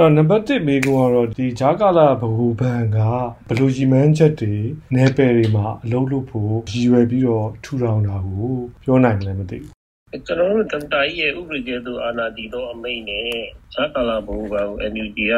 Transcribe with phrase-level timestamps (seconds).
[0.00, 2.98] တော့နံပါတ်1မိကုန်းကတော့ဒီဂျာကာလာဘဟုဘန်က
[3.48, 4.54] ဘလူဂျီမန်ချက်တွေ
[4.94, 8.52] နယ်ပယ်တွေမှာအလုပ်လုပ်ဖို့ရည်ရွယ်ပြီးတော့ထူထောင်တာကို
[8.84, 9.72] ပြောနိုင်တယ်မသိဘူး
[10.26, 13.30] ကျွန်တော်တို့တမတာကြီးရဲ့ဥပဒေကျသူအာဏာတည်သောအမိန့်နဲ့
[13.74, 15.34] ဂျာကာလာဘဟုဘန်ကို NUG က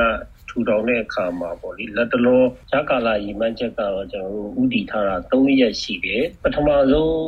[0.49, 7.27] ထူထောင်တဲ့အခါမှာပေါ့လေလက်တလောဂျာကာလာရီမန်းချက်ကတော့ကျွန်တော်တို့ဥတီထားတာ3ရက်ရှိတယ်ပထမဆုံး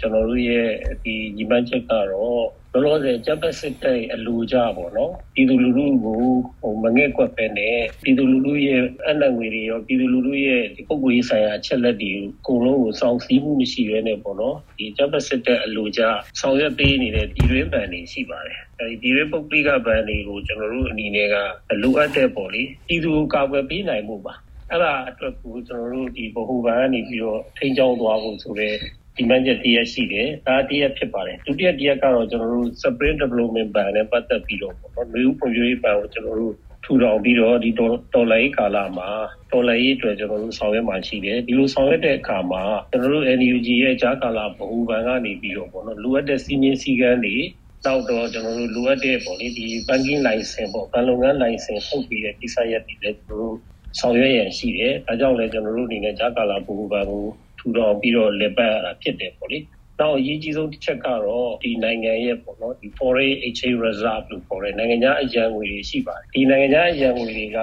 [0.00, 0.68] ကျွန်တော်တို့ရဲ့
[1.02, 6.20] ဒီရီမန်းချက်ကတော့ လောလောဆယ်ဂျပန်စစ်တပ်အလူကြပေါ့နော်ပြည်သူလူထုကို
[6.62, 16.02] ဟိုမငဲ့ကွက်ပဲနဲ့ပြည်သူလူထုရဲ့အနက်ငွေတွေရောပြည်သူလူထုရဲ့ဒီပုဂ္ဂိုလ်ရေးဆိုင်ရာအချက်လက်တွေအကုန်လုံးကိုစောင့်စည်းမှုမရှိဘဲနဲ့ပေါ့နော်ဒီဂျပန်စစ်တပ်အလူကြ
[16.40, 21.34] ဆောင်ရွက်ပေးနေတဲ့ပြည်တွင်းဗန်တွေရှိပါတယ်အဲဒီပြည်တွင်းပုဂ္ဂလိကဗန်တွေကိုကျွန်တော်တို့အနေနဲ့က
[21.82, 24.34] လိုအပ်တဲ့ပေါ့လေပြည်သူကိုကာကွယ်ပေးနိုင်မှုပါ
[24.70, 28.74] အဲ့ဒါအတွက်ကိုကျွန်တော်တို့ဒီဗဟိုဘဏ်ကနေပြီးတော့ထိန်းကျောင်းသွားဖို့ဆိုတဲ့
[29.18, 36.54] ဒီမန်ချက်တရက်ရှိတယ်ဒါတရက်ဖြစ်ပါတယ်ဒုတိယတရက်ကတော့ကျွန်တော်တို့ Spring Development Ban နဲ့ပတ်သက်ပြီးတော့ပေါ့နော်လူဖွံ့ဖြိုးရေးဘဏ်ကိုကျွန်တော်တို့
[36.84, 39.08] ထူထောင်ပြီးတော့ဒီတော်လိုင်းကာလမှာ
[39.50, 47.36] တော်လိုင်းရေးအတွက်ကျွန်တော်တို့ဆောင်ရွက်မှရှိတယ်ဒီလိုဆောင်ရွက်တဲ့အခါမှာကျွန်တော်တို့ NUG ရဲ့ကြားကာလဗဟိုဘဏ်ကနေပြီးတော့ပေါ့နော်လိုအပ်တဲ့စီမင်းစည်းကမ်းတွေ
[47.84, 53.56] နောက်တော့ကျွန်တော်တို့လိုအပ်တဲ့ပေါ့လေဒီ banking license ပေါ့ဘဏ်လုပ်ငန်း license ထုတ်ပြီးတဲ့ကိစ္စရပ်တွေလည်းကျွန်တော်တို့
[53.98, 57.24] ဆောင်ရွက်ရန်ရှိတယ်ဒါကြောင့်လည်းကျွန်တော်တို့အနေနဲ့ကြားကာလဗဟိုဘဏ်ကို
[57.58, 59.58] ထူထောင်ပြီးတော့လက်ပတ်ရတာဖြစ်တယ်ပေါ့လေ
[60.00, 67.58] နောက်အရေးကြီးဆုံးတစ်ချက်ကတော့ဒီနိုင်ငံရဲ့ပေါ့နော်ဒီ foreign exchange reserve လို့ခေါ်တဲ့နိုင်ငံခြားအရန်ငွေတွေရှိပါတယ်ဒီနိုင်ငံခြားအရန်ငွေတွေက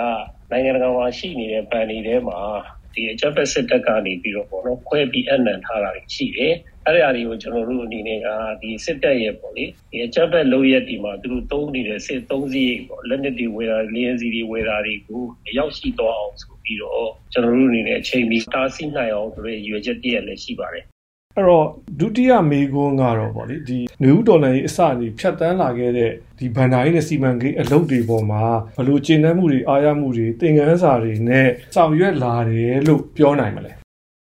[0.52, 2.40] နိုင်ငံတကာမှာရှိနေတဲ့ဘဏ်တွေထဲမှာ
[2.94, 6.54] ဒီအချက်ဖက်စစ်တပ်ကနေပြီးတော့ပေါ့နော်ခွဲပြီးအနံထားတာရှိတယ်
[6.86, 8.28] အဲ့ဒါတွေကိုကျွန်တော်တို့အနေနဲ့က
[8.62, 15.24] ဒီစစ်တပ်ရဲ့ပေါ့လေဒီအချက်ဖက်လုံးရက်ဒီမှာသူတို့သုံးနေတဲ့စစ်သုံးစီးပေါ့လက်နက်တွေဝယ်တာလင်းစီတွေဝယ်တာတွေကို
[15.58, 20.86] ရောက်ရှိသွားအောင်ဆို ပြီးတော့ကျွန်တော်တို့အနေနဲ့အချိန်မီတားဆီးနိုင်အောင်ဆိုတဲ့ရွေချက်တည်းလည်းရှိပါတယ်
[21.38, 21.66] အဲ့တော့
[22.00, 28.44] ဒုတိယမေကွန်းကတော့ဗောလေဒီနယူးဒေါ်လာရေးအစအနီဖြတ်တန်းလာခဲ့တဲ့ဒီဘန်ဒါရေးနဲ့စီမံကိန်းအလုပ်တွေပေါ်မှာ
[28.78, 33.72] ဘလို့ကျင့်နှံမှုတွေအားရမှုတွေသင်ခန်းစာတွေနဲ့ဆောင်ရွက်လာတယ်လို့ပြောနိုင်မလဲ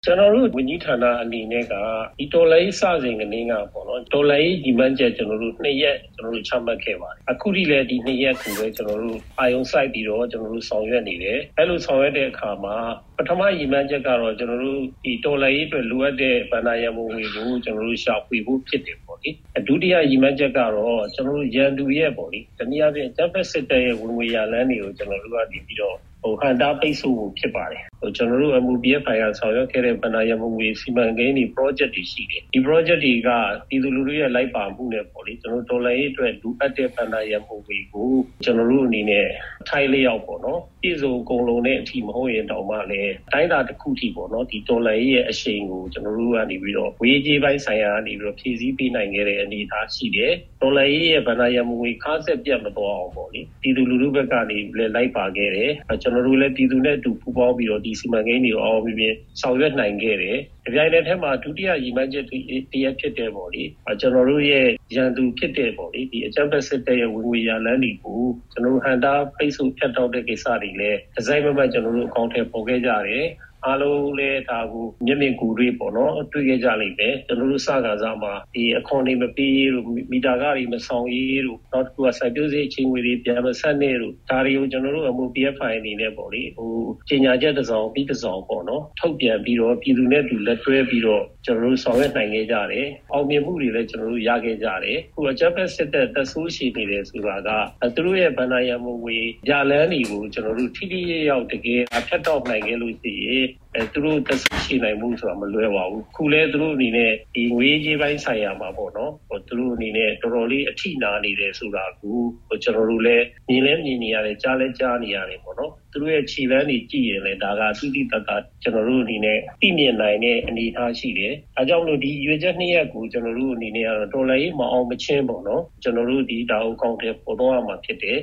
[0.09, 1.75] ကျွန်တော်တို့ဝန်ကြီးဌာနအနေနဲ့က
[2.19, 12.77] ဒီတော်လိုင်းစစဉ်ကနေကပေါ့နော်တော်လိုင်းဒီမန်ချက်ကျွန်တော်တို့နှစ်ရက်ကျွန်တော်တို့ချမှတ်ခဲ့ပါတယ်အခုထိလည်းဒီနှစ်ရက်ကိုပဲကျွန်တော်တို့အာယုံစိုက်ပြီးတော့ကျွန်တော်တို့ဆောင်ရွက်နေတယ်အဲ့လိုဆောင်ရွက်တဲ့အခါမှာ
[13.19, 19.31] ပထမရည်မှန်းချက်ကတော့ကျွန်တော်တို့ဒီတော်လိုင်းရေးအတွက်လိုအပ်တဲ့ဗန္ဒာရမုံတွေကိုကျွန်တော်တို့ရှာဖွေဖို့ဖြစ်တယ်ပေါ့လေ
[19.69, 33.31] ဒုတိယရည်မှန်းချက်ကတော့ကျွန်တော်တို့ရန်သူရဲ့ပေါ့လေတနည်းအားဖြင့်တပ်ဖက်စစ်တပ်ရဲ့ဝင်ငွေရလန်းတွေကိုကျွန်တော်တို့ကနေပြီးတော့ ဟိုဟန်တာပိတ်ဆို့ဖို့ဖြစ်ပါတယ်ဟိုကျွန်တော်တို့ MOPF ဖိုင်ကဆောင်ရွက်ခဲ့တဲ့ဗန္ဒာရမုံငွေစီမံကိန်းတွေ project တွေရှိတယ်ဒီ project တွေက
[33.69, 38.11] ပြည်သူလူထုရဲ့လိုက်ပါမှုနဲ့ပေါ့လေကျွန်တော်တော်လိုင်းရေးအတွက်လူအပ်တဲ့ဗန္ဒာရမုံငွေကို
[38.45, 39.27] ကျွန်တော်တို့အနေနဲ့
[39.69, 50.33] ထိုင်လျောက်ပေါ့နော်ပြည်စုံအကုန်လုံးနဲ့အထီမဟုတ်ရင်တောင်မှလည်းတိုင်းတာတစ်ခုထိပေါ့နော်ဒီတော်လိုင်းရဲ့အရှိန်ကိုကျွန်တော်တို့ကနေပြီးတော့ဝေးကြီးပိုင်းဆိုင်ရာကနေပြီးတော့ဖြည့်ဆည်းပေးနိုင်ခဲ့တဲ့အနေအထားရှိတယ်
[50.63, 55.73] တော်လိုင်းရဲ့ဗန္ဒာရမငွေခါဆက်ပြတ်မသွားအောင်ပေါ့လေပြည်သူလူထုဘက်ကနေလည်းလိုက်ပါခဲ့တယ်
[56.03, 63.63] ကျွန်တော်တို့လည်းပြည်သူနဲ့အတူပူးပေါင်းပြီးတော့ဒီစီမံကိန်းတွေကိုအောင်ပြီးပြင်ဆောင်ရွက်နိုင်ခဲ့တယ်ဒီပြိုင်တဲ့ထဲမှာဒုတိယရည်မှန်းချက်တရက်ဖြစ်တဲ့ပေါ့လေ
[64.01, 64.67] ကျွန်တော်တို့ရဲ့
[64.97, 68.23] ရန်သူဖြစ်တဲ့ပေါ့လေဒီအကြမ်းဖက်စစ်တပ်ရဲ့ဝင်ငွေရလန်းတွေကို
[68.53, 73.27] ကျွန်တော်တို့ဟန်တာပိတ်ဆို့ဖြတ်တောက်တဲ့ကိစ္စတွေလည်းဒီဇိုင်းမမတ်ကျွန်တော်တို့အကောင့်ထဲပေါ်ခဲ့ကြတယ်
[73.67, 86.73] အားလုံးလည်းဒါကိုမျက်မြင်ကူတွေပေါ့နော်တွေ့ခဲ့ကြလိမ့်မယ်ကျွန်တော်တို့စကားစားမှာဒီအခွန်တွေမပေးလို့မီတာကားတွေမဆောင်ရေးလို့နောက်တစ်ခုကစိုက်ပျိုးစေချင်းငွေတွေပြန်မဆက်နေလို့ဒါတွေကိုကျွန်တော်တို့အမှု PFI အနေနဲ့ပေါ့လေဟို
[87.09, 97.51] ကြီးညာချက်တစ်စောင်ပြီးတစ်စောင်ပေါ့နော်ထုတ်ပြန်ပြီးတော့ပြည်သူနဲ့တူလက်တွဲပြီးတော့ကျွန်တော်တို့ဆောင်ရွက်နိုင်ခဲ့ကြတယ်အောင်မြင်မှုတွေလည်းကျွန်တော်တို့ရခဲ့ကြတယ်ခုအကြက်ဖက်စစ်တဲ့သက်ဆိုးရှိနေတယ်ဆိုတာက
[97.95, 99.19] သူတို့ရဲ့ဗန္ဒာယမဝေ
[99.51, 101.01] ရလန်းတွေကိုကျွန်တော်တို့ထိထိ
[101.31, 112.19] ရောက်တကယ်ဖျက်တော့နိုင်ခဲ့လို့ရှိရင်အဲသူတို့သက်ရှိနိုင်မှုဆိုတာမလွယ်ပါဘူးခုလဲသူတို့အနေနဲ့ဒီငွေကြေးပိုင်းဆိုင်ရာမှာပေါ့နော်ဟိုသူတို့အနေနဲ့တော်တော်လေးအထိနာနေတယ်ဆိုတာကို
[112.49, 118.31] ဟိုကျွန်တော်တို့လည်းမြင်လဲမြင်နေရတယ်ကြားလဲကြားနေရတယ်ပေါ့နော်သူတို့ရဲ့ခြေလမ်းတွေကြည့်ရင်လည်းဒါကသုတိတတ
[118.63, 128.19] ကျွန်တော်တို့အနေနဲ့သိမြင်နိုင်တဲ့အနေအထားရှိတယ်။အဲကြောင့်လို့ဒီရွေချက်နှစ်ရက်ကိုကျွန်တော်တို့အနေနဲ့ကတော့တော်လည်းမအောင်မချင်းပေါ့နော်ကျွန်တော်တို့ဒီဒါကိုကောင်းတယ်ပေါ်တော့မှာဖြစ်တယ်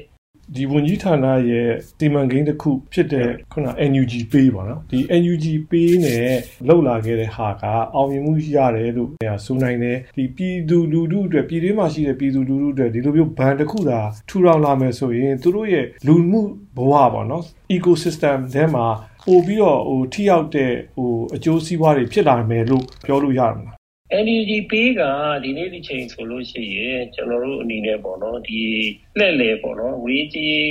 [0.55, 1.69] ဒီဝန်ကြီးဌာနရဲ့
[1.99, 6.27] စီမံကိန်းတစ်ခုဖြစ်တဲ့ခုန NUG Pay ပေါ့နော်ဒီ NUG Pay နဲ့
[6.67, 7.63] လောက်လာခဲ့တဲ့ဟာက
[7.95, 9.09] အောင်မြင်မှုရတယ်လို့
[9.45, 13.99] ဆိုနိုင်တယ်ဒီပြည်သူလူထုအတွက်ပြည်တွင်းမှာရှိတဲ့ပြည်သူလူထုအတွက်ဒီလိုမျိုးဘဏ်တစ်ခုသာ
[14.29, 16.41] ထူထောင်လာမယ်ဆိုရင်သူတို့ရဲ့လူမှု
[16.77, 17.43] ဘဝပေါ့နော်
[17.75, 18.85] ecosystem ထဲမှာ
[19.27, 23.73] ပို့ပြီးတော့ဟိုထိရောက်တဲ့ဟိုအကျိုးစီးပွားတွေဖြစ်လာမယ်လို့ပြောလို့ရမှာ
[24.21, 25.01] NUG ပေးက
[25.43, 28.61] ဒီနေ့ဒီချိန်ဆိုလို့ရှိရင်ကျွန်တော်တို့အနေနဲ့ပေါ့နော်ဒီ
[29.19, 30.65] လှည့်လေပေါ့နော်ငွေကြီး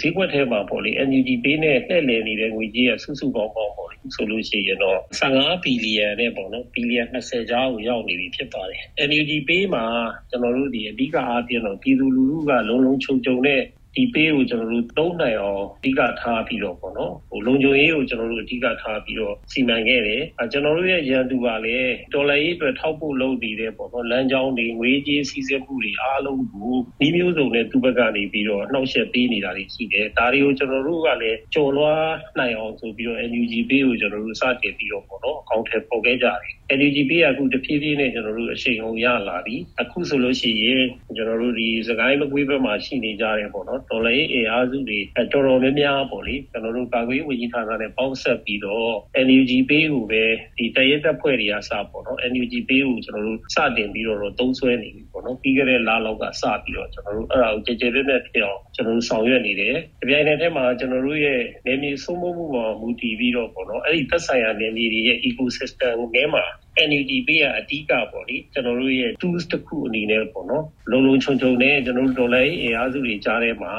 [0.00, 9.84] ဈေးကွက်ထဲမှာပေါ့လေ NUG ပေးနဲ့လှည့်လေနေတဲ့ငွေကြီးကစုစုပေါင်းပေါင်းပေါ့လေဆိုလို့ရှိရင်တော့15ဘီလီယံနဲ့ပေါ့နော်ဘီလီယံ20ကျော်ကိုရောက်နေပြီဖြစ်ပါတယ် NUG ပေးမှာ
[10.30, 13.62] ကျွန်တော်တို့ဒီအဓိကအားဖြင့်တော့ပြည်သူလူထုကလုံးလုံးခြုံခြုံနဲ့
[13.96, 40.84] ဒီပေးကိုကျွန်တော်တို့သုံးနိုင်အောင်အဓိကထားပြီးတော့ပေါ့နော်ဟိုလုံခြုံရေးကိုကျွန်တော်တို့အဓိကထားပြီးတော့စီမံခဲ့တယ်အဲကျွန်တော်တို့ရဲ့ရန်သူကလည်းဒေါ်လာရေးအတွက်ထောက်ဖို့လုပ်နေတဲ့ပေါ့နော်လမ်းကြောင်းတွေငွေကြေးစီးဆင်းမှုတွေအားလုံးကိုဒီမျိုးစုံနဲ့သူ့ဘက်ကနေပြီးတော့နှောက်ယှက်ပေးနေတာတွေရှိတယ်ဒါတွေကိုကျွန်တော်တို့ကလည်းကြော်လွှားနိုင်အောင်ဆိုပြီးတော့ NUG ပေးကိုကျွန်တော်တို့စတင်ပြီးတော့ပေါ့နော်အကောင့်ထဲပေါ်ခဲ့ကြတယ် NUG ပေးကအခုတဖြည်းဖြည်းနဲ့ကျွန်တော်တို့အချိန်ကုန်ရလာပြီအခုဆိုလို့ရှိရင်
[41.16, 48.92] ကျွန်တော်တို့ဒီစကိုင်းမကွေးဘက်မှာရှိနေကြတယ်ပေါ့နော်ဒေါ်လာရေးအင်အားစုတွေတော်တော်များများပေါ့လေကျွန်တော်တို့ကာကွယ်ဝန်ကြီးဌာနနဲ့ပေါင်းဆက်ပြီးတော့
[49.26, 50.24] NUG ပေးကိုပဲ
[50.58, 66.44] ဒီတရဲတပ်ဖွဲ့တွေကစပေါ့နော် NUG ပေးကိုကျွန်တော်တို့စတင်ပြီးတော့သုံးဆွဲနေပြီပေါ့နော်ပြီးခဲ့တဲ့လလောက်ကစပြီးတော့ကျွန်တော်တို့အဲ့ဒါကိုကြည်ကြဲပြည့်ပြည့်ဖြစ်အောင်ကျွန်တော်တို့ဆောင်ရွက်နေတယ်။ဒီပြိုင်နယ်ထဲမှာကျွန်တော်တို့ရဲ့နေမြေစုံမမှုပေါ်မူတည်ပြီးတော့ပေါ့နော်အဲ့ဒီသက်ဆိုင်ရာနေမြေတွေရဲ့ ecosystem ထဲမှာ
[66.88, 73.72] NUG ပေးရအဓိကပေါ့လေကျွန်တော်တို့ရဲ့ tools တစ်ခုအနေနဲ့ပေါ့နော်လုံလုံချုံချုံနဲ့ကျွန်တော်တို့ဒေါ်လာအင်အားစုတွေကြားထဲမှာ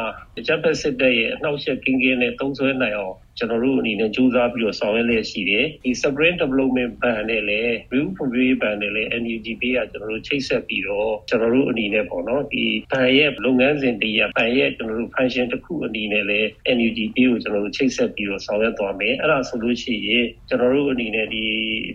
[0.48, 14.50] ဂျပန်စစ်တပ်ရဲ့အနှောက်အယှက်ကင်းကင်းနဲ့သုံးဆွဲနိုင်အောင်ကျွန်တော်တို့အနေနဲ့ကြိုးစားပြီးတော့ဆောင်ရွက်လျက်ရှိတယ်ဒီ separate development ban နဲ့လည်း review for review ban နဲ့လည်း NUG ပေးရကျွန်တော်တို့ချိတ်ဆက်ပြီးတော့ကျွန်တော်တို့အနေနဲ့ပေါ့နော်ဒီ ban ရဲ့လုပ်ငန်းစဉ်တည်းရ ban
[14.57, 16.47] ရဲ့ကျွန်တော်တို့ function တစ်ခုအနေနဲ့လည်း
[16.77, 21.44] NUG ပေးကိုကျွန်တော်တို့ချိတ်ဆက်ပြီးတော့ဆောင်ရွက်သွားမယ်အဲ့ဒါဆိုလို့ရှိရင်ကျွန်တော်တို့အနေနဲ့ဒီ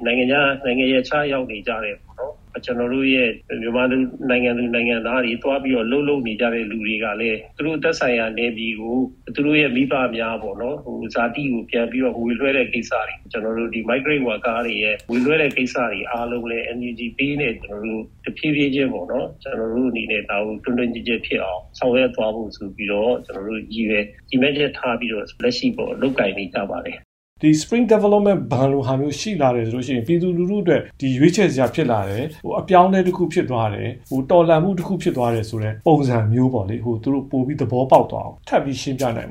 [0.06, 2.28] နိုင်ငံခြားနိုင်ငံရဲ့ခြားရောက်နေကြတယ်ပေါ့နော်
[2.65, 3.31] ကျွန်တော်တို့ရဲ့
[3.63, 3.97] မြန်မာလူ
[4.31, 8.97] နိုင်ငံလူနိုင်ငံသားတွေတွားပြီးတော့လှုပ်လှုပ်နေကြတဲ့လူတွေကလည်းသူတို့သက်ဆိုင်ရာနေပြည်ကို
[9.35, 26.99] သူတို့ရဲ့မိဘများပေါ့နော်ဟိုဇာတိကိုပြန်ပြီးတော့ဝေလွှဲတဲ့ကိစ္စတွေကျွန်တော်တို့ဒီ migrant worker တွေရဲ့ဝေလွှဲတဲ့ကိစ္စတွေအားလုံးလည်း NUG ပေးနေကျွန်တော်တို့တဖြည်းဖြည်းချင်းပေါ့နော်ကျွန်တော်တို့အနေနဲ့ဒါကိုတွန်းတွန်းကြည့်ကြည့်ဖြစ်အောင်ဆောင်ရွက်သွားဖို့ဆိုပြီးတော့ကျွန်တော်တို့ကြီးပဲဒီမဲ့ချက်ထားပြီးတော့လက်ရှိပေါ့လုတ်ကင်နေကြပါတယ်
[27.43, 39.31] ဒီ spring development ban လိုဟာမျိုးရှိလာတယ်ဆိုလို့ရှိရင်ပြည်သူလူထုအတွက်ဒီရွေးချယ်စရာဖြစ်လာတယ်ဟိုအပြောင်းလဲတစ်ခုဖြစ်သွားတယ်ဟိုတော်လှန်မှုတစ်ခုဖြစ်သွားတယ်ဆိုတော့ပုံစံမျိုးပေါ့လေဟိုသူတို့ပို့ပြီးသဘောပေါက်သွားအောင်ထပ်ပြီးရှင်းပြနိုင်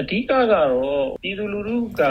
[0.00, 0.70] အဓိကကတော့
[1.22, 2.02] ပြည်သူလူထုက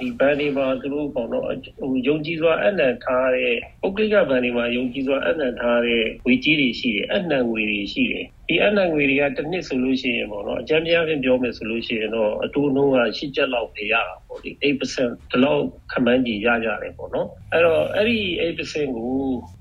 [0.00, 1.44] ဒီဘန်တွေမှာသူတို့ပေါ့နော်
[1.78, 15.62] ဟိုယုံကြည်စွာအနံ့ထားတဲ့ပုဂ္ဂလိကဘန်တွေမှာယုံကြည်စွာအနံ့ထားတဲ့ဝေကြီးတွေရှိတယ်အနံ့ငွေတွေရှိတယ် ဒီအနံ့ငွေတွေကတစ်နှစ်ဆိုလို့ရှိရင်ပေါ့နော်အကြမ်းပြားဖြင့်ပြောမယ်ဆိုလို့ရှိရင်တော့အတိုးနှုန်းက၈ကျပ်လောက်ပဲရတာပေါ့ဒီ8%ဒီလောက်
[15.92, 19.12] ခမန်းကြီးရကြတယ်ပေါ့နော်အဲ့တော့အဲ့ဒီ8%ကို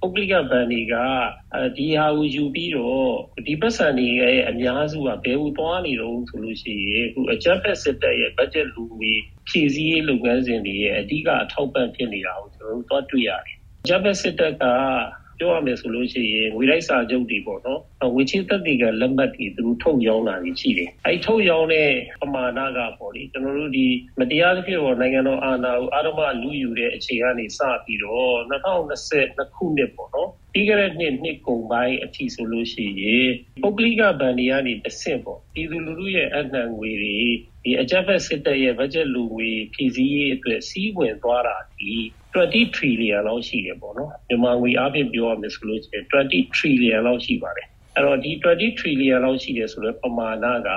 [0.02, 0.96] ပုဂ္ဂလိကဘဏ်တွေက
[1.78, 3.08] ဒီဟာကိုယူပြီးတော့
[3.48, 9.12] ဒီပတ်စံတွေရဲ့အများစုကဘယ်လိုသွားနေတော့ဆိုလို့ရှိရင်အခုအကြမ်းဖက်စစ်တပ်ရဲ့ budget လူတွေ
[9.50, 13.58] ဖြည့်ဆည်းရေးလုပ်ငန်းစဉ်တွေရဲ့အဓိကအထောက်ပံ့ဖြစ်နေတာကိုကျွန်တော်တို့သွားတွေ့ရတယ်။
[13.88, 14.64] ဂျပန်စစ်တပ်က
[15.42, 17.82] ပြောရမယ်ဆိုလို့ရှိရင်ငွေလိုက်စာချုပ်တွေပေါ့နော်
[18.14, 21.90] ငွေချေးသက်တည်ကလက်မှတ်တွေသူတို့ထုတ်ရောင်းတာတွေရှိတယ်အဲထုတ်ရောင်းတဲ့
[22.22, 23.88] ပမာဏကပေါ့လေကျွန်တော်တို့ဒီ
[24.20, 28.36] မတရားသဖြင့်ပေါ့နိုင်ငံတော်အာဏာကိုအာရမလူယူတဲ့အခြေအနေစပြီးတော့
[29.00, 33.30] 2022ခုနှစ်ပေါ့နော်ပြီးခဲ့တဲ့နှစ်နှစ်ကုန်ပိုင်းအထိဆိုလို့ရှိရင်
[33.64, 37.18] ပုဂ္ဂလိကဗန်တွေကနေတဆင့်ပေါ့ပြည်သူလူထုရဲ့အနှံငွေတွေ
[37.64, 41.92] ဒီအကြက်ဖက်စစ်တပ်ရဲ့ budget လူငွေဖြည့်ဆည်းရေးအတွက်စီးဝင်သွားတာဒီ
[42.34, 50.70] 20 trillion လောက်ရှိတယ်ပေါ့နော်မြန်မာငွေအားဖြင့်ပြောရမယ်ဆိုလို့ရှိရင်20 trillion လောက်ရှိပါတယ်အဲ့တော့ဒီ20 trillion လောက်ရှိတယ်ဆိုတော့ပမာဏက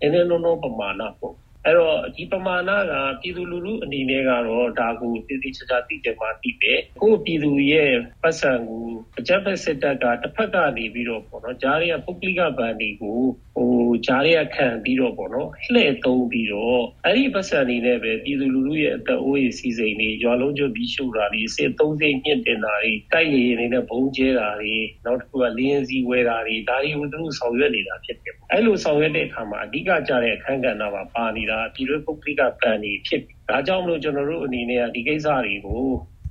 [0.00, 1.34] နည်းနည်းလုံးလုံးပမာဏပေါ့
[1.66, 6.72] အဲ့တော့ဒီပမာဏကပြည်သူလူထုအနေနဲ့ကတော့ဒါကိုတည်တည်ချာချာသိကြမှာသိပဲ
[7.02, 7.92] ကိုပြည်သူရဲ့
[8.22, 8.84] ပတ်စံကို
[9.18, 13.18] အကြမ်းဖက်စစ်တပ်ကတစ်ဖက်ကနေပြီးတော့ပေါ့နော်ဂျားရီကပုဂ္ဂလိကဗန်တွေကို
[13.54, 35.84] ဟို ဂျားရီကခံပြီးတော့ပေါ့နော်လှည့်သုံးပြီးတော့အဲ့ဒီပတ်စံနေနဲ့ပဲပြည်သူလူထုရဲ့အသက်အိုးရေးစီစိန်တွေရွာလုံးကျွတ်ပြီးရှုတာတွေစစ်သုံးစိတ်ညှင့်တင်တာတွေတိုက်ရည်နေနဲ့ဘုံကျဲတာတွေနောက်တစ်ခုကလင်းစီဝဲတာတွေဒါတွေကိုသူတို့ဆောင်ရွက်နေတာဖြစ်တယ်အဲ့လိုဆောင်ရွက်တဲ့အခါမှာအဓိကကြတဲ့အခန်းကဏ္ဍမှာပါနေတာပြည်တွင်းပုဂ္ဂလိကဗန်တွေဖြစ်ဒါကြောင့်မလို့ကျွန်တော်တို့အနေနဲ့ဒီကိစ္စတွေကို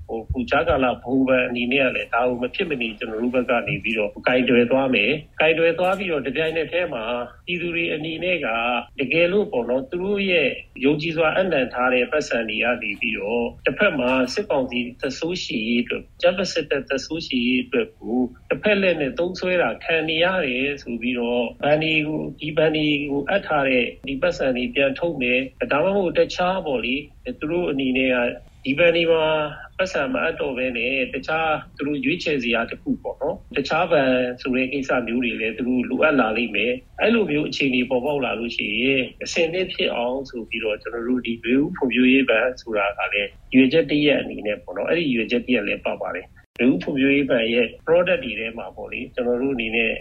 [0.07, 7.03] ဟိုပူချာကာလာဘူပန်အနေနဲ့ကလည်းဒါကိုမဖြစ်မနေကျွန်တော်တို့ဘက်ကနေပြီးတော့ဂိုင်တွယ်သွားမယ်ဂိုင်တွယ်သွားပြီးတော့တပြိုင်နက်တည်းမှာ
[7.45, 8.47] ပြည်သူတွေအနေနဲ့က
[8.99, 10.49] တကယ်လို့ပေါ့နော်သူတို့ရဲ့
[10.85, 25.39] ယုံကြည်စွာအနံ့ထားတဲ့ပတ်စံတွေကနေပြီးတော့တစ်ဖက်မှာစစ်ကောင်စီသဆိုးရှိရေးအတွက်ဂျပစစ်တပ်သဆိုးရှိရေးအတွက်ကိုတစ်ဖက်လက်နဲ့သုံးဆွဲတာခံနေရတယ်ဆိုပြီးတော့ဘန်ဒီကိုဒီဘန်ဒီကိုအပ်ထားတဲ့ဒီပတ်စံတွေပြန်ထုတ်မယ်
[25.71, 26.95] ဒါမှမဟုတ်တခြားပေါ့လေ
[27.39, 28.17] သူတို့အနေနဲ့က
[28.69, 29.23] ဒီဘန်ဒီမှာ
[29.77, 46.25] ပတ်စံမအပ်တော့ဘဲနဲ့တခြားသူတို့ရွေးချယ်စရာတခုပေါ့နော်တခြားဘန်ဆိုတဲ့ကိစ္စမျိုးတွေလည်းသူတို့လိုအပ်လာလိမ့်မယ်အဲ့လိုမျိုးအခြေအနေပေါ်ပေါက်လာလို့ရှိရင်အစင်နဲ့ဖြစ်အောင်ဆိုပြီးတော့ကျွန်တော်တို့ဒီ view ဖွံ့ဖြိုးရေးဘန်ဆိုတာကလည်းရွေချက်တရက်အနေနဲ့ပေါ့နော်အဲ့ဒီရွေချက်တရက်လည်းပတ်ပါတယ်
[46.59, 49.93] view ဖွံ့ဖြိုးရေးဘန်ရဲ့ product တွေထဲမှာပေါ့လေကျွန်တော်တို့အနေနဲ့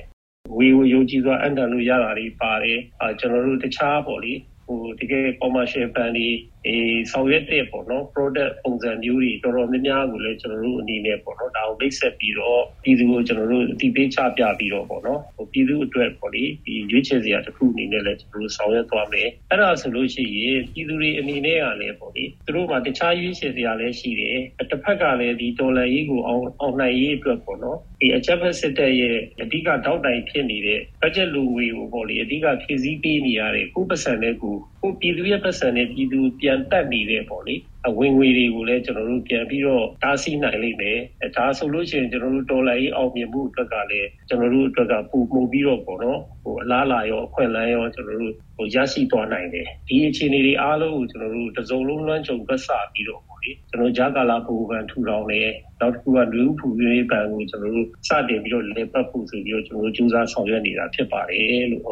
[0.57, 4.33] ဝေဝယုံကြည်စွာအန်တန်လို့ရတာတွေပါတယ်အာကျွန်တော်တို့တခြားပေါ့လေ
[4.67, 6.29] ဟိုတကယ် commercial ဘဏ်တွေ
[6.67, 24.39] အေးဆောင်ရွက်တဲ့ပေါ့နော် product ပုံစံမျိုးတွေတော်တော်များများကိုလည်းကျွန်တော်တို့အနေနဲ့ပေါ့နော်ဒါကိုမိတ်ဆက်ပြီးတော့ပြည်သူကိုကျွန်တော်တို့အတိပေးချပြပြီးတော့ပေါ့နော်ဟိုပြည်သူအတွက်ပေါ့လေဒီရွေးချယ်စရာတစ်ခုအနေနဲ့လည်းကျွန်တော်တို့ဆောင်ရွက်သွားမယ်အဲ့ဒါဆိုလို့ရှိရင်ပြည်သူတွေအနေနဲ့ကလည်းပေါ့လေသူတို့မှာတခြားရွေးချယ်စရာလည်းရှိတယ်
[24.71, 37.55] တစ်ဖက်ကလည်းဒီဒေါ်လာရေးကိုအောင်အောင်နိုင်ရေးအတွက်ပေါ့နော်ဒီအချက်ဖက်စစ်တပ်ရဲ့အဓိကတောက်တိုင်ဖြစ်နေတဲ့ budget လူငွေကိုပေါ့လေအဓိကဖြည့်ဆည်းပေးနေရတဲ့ကိုပတ်စံတဲ့ကိုကိုပြည်သူရဲ့ပတ်စံနဲ့ပြည်သူပြန်တက်နေတဲ့ပေါ့လေ
[37.89, 61.85] အဝင်ငွေတွေကိုလည်းကျွန်တော်တို့ပြန်ပြီးတော့တားဆီးနိုင်လိမ့်မယ်အဲဒါဆိုလို့ရှိရင်ကျွန်တော်တို့ဒေါ်လာရေးအောင်မြင်မှုအတွက်ကလည်းကျွန်တော်တို့အတွက်ကပုံမှုပြီးတော့ပေါ့နော်ဟိုအလားလာရောအခွင့်အလမ်းရောကျွန်တော်တို့ဟိုရရှိသွားနိုင်တယ်ဒီအခြေအနေတွေအားလုံးကိုကျွန်တော်တို့တစုံလုံးလွှမ်းခြုံပတ်စပြီးတော့ပေါ့လေကျွန်တော်ဂျာကာလာဘူဗန်ထူထောင်တယ်နောက်တစ်ခုကလူဖူရေးပံကိုကျွန်တော်တို့စတင်ပြီးတော့လေပတ်ဖို့ဆိုပြီးတော့ကျွန်တော်တို့ကြိုးစားဆောင်ရွက်နေတာဖြစ်ပါတယ်လို့